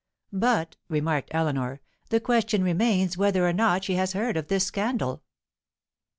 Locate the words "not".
3.53-3.83